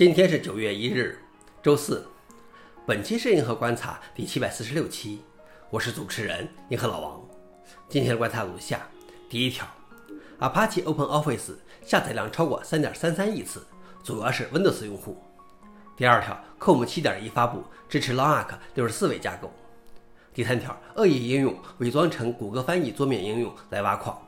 [0.00, 1.18] 今天是九月一日，
[1.62, 2.08] 周四。
[2.86, 5.18] 本期是银河观察第七百四十六期，
[5.68, 7.20] 我是主持人银河老王。
[7.86, 8.88] 今天的观察如下：
[9.28, 9.66] 第一条
[10.38, 11.52] ，Apache OpenOffice
[11.84, 13.62] 下载量超过三点三三亿次，
[14.02, 15.22] 主要是 Windows 用户。
[15.98, 19.52] 第二条，Com 七点一发布，支持 LongArc 六十四位架构。
[20.32, 24.18] 第三条，恶意应用伪装成谷歌翻译桌面应用来挖矿。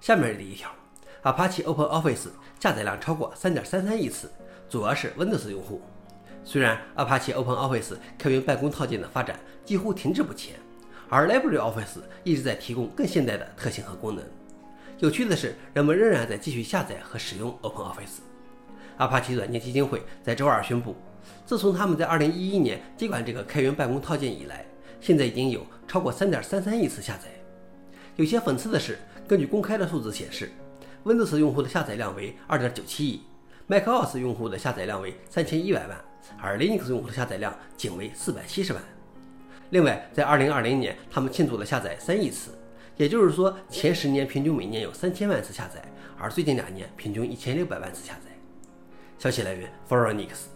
[0.00, 0.70] 下面是第一条
[1.22, 4.32] ，Apache OpenOffice 下载量超过三点三三亿次。
[4.68, 5.80] 主要是 Windows 用户。
[6.44, 10.54] 虽然 Apache OpenOffice 开源办公套件的发展几乎停滞不前，
[11.08, 14.24] 而 LibreOffice 一直在提供更现代的特性和功能。
[14.98, 18.20] 有趣的是，人们仍然在继续下载和使用 OpenOffice。
[18.98, 20.96] Apache 软件基金会在周二宣布，
[21.44, 24.64] 自从他们在2011年接管这个开源办公套件以来，
[25.00, 27.28] 现在已经有超过3.33亿次下载。
[28.14, 30.50] 有些讽刺的是，根据公开的数字显示
[31.04, 33.22] ，Windows 用户的下载量为2.97亿。
[33.68, 36.04] macOS 用户的下载量为三千一百万，
[36.40, 38.80] 而 Linux 用户的下载量仅为四百七十万。
[39.70, 42.56] 另外，在二零二零年，他们庆祝了下载三亿次，
[42.96, 45.82] 也就是说，前十年平均每年有三千万次下载，
[46.16, 48.30] 而最近两年平均一千六百万次下载。
[49.18, 50.48] 消息来源 f o r e n i x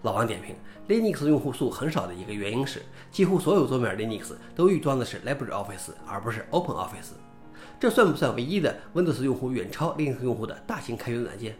[0.00, 0.56] 老王点评
[0.88, 7.12] ：Linux 用户数很少的一个原因是，几乎所有桌面 Linux 都预装的是 LibreOffice，而不是 OpenOffice。
[7.78, 11.54] 这算不算唯一的 Windows 用户远超 Linux 用户的大型开源软件？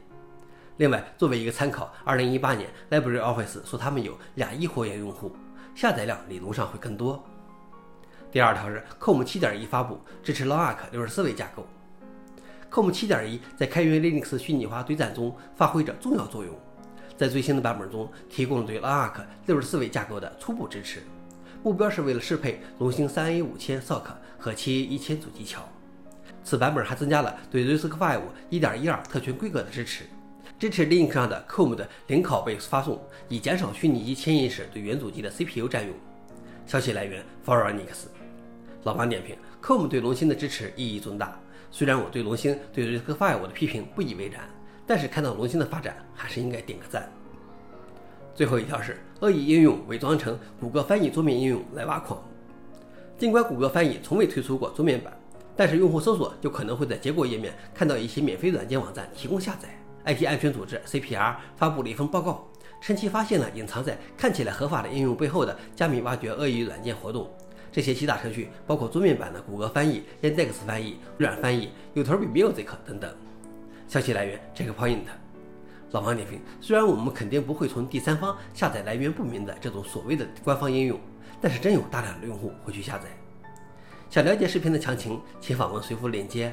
[0.80, 5.30] 另外，作为一个参考，二零一八年 LibreOffice 说他们有两亿活跃用户，
[5.74, 7.22] 下载量理论上会更多。
[8.32, 11.66] 第二条是 COM 七点一发布，支持 LongArc 六十四位架构。
[12.70, 16.58] COM 七点一在开源 Linux 虚拟化对战中发挥着重要作用，
[17.14, 21.02] 在最新的版本中提供了对 LongArc 六十四位架构的初步支持，
[21.62, 24.04] 目标是为了适配龙芯三 A 五千 SoC
[24.38, 25.60] 和七 A 一千主机桥。
[26.42, 30.04] 此版本还增加了对 RISC-V 一点一二特权规格的支持。
[30.58, 35.94] 支持 Link 上的 Com 的零拷贝发送，以减少虚拟机迁移时对元主机的 CPU 占用。
[36.66, 38.08] 消息来源 f o r e n i x
[38.84, 41.38] 老王点评：Com 对龙芯的支持意义重大。
[41.70, 44.48] 虽然我对龙芯对 RISC-V 的批评不以为然，
[44.86, 47.10] 但是看到龙芯的发展，还是应该点个赞。
[48.34, 52.22] 最后一条是恶意应用伪装成谷歌翻译桌面应用来挖矿。
[53.18, 55.12] 尽管谷歌翻译从未推出过桌面版，
[55.54, 59.68] 但是用户搜索就可能会在结果页面看到一些免费软件网站提供下载。
[60.04, 62.48] IT 安全组织 CPR 发布了一份报告，
[62.80, 67.30] 称其发现了隐藏在看起来合法的应用背后的加密挖掘恶意软件活动。
[67.72, 73.14] 这些欺诈程序包括桌面版的谷歌翻译、Yandex 翻译、微软翻译、有头比 Music 等等。
[73.86, 74.98] 消息来源：Checkpoint。
[75.92, 80.98] 老王点评：虽然我们肯定不会从第三方下载来源不明的这种所谓的官方应用，
[81.40, 83.04] 但是真有大量的用户会去下载。
[84.08, 86.52] 想了解视频的详情，请访问随附链接。